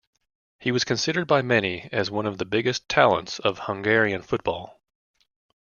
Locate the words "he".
0.57-0.71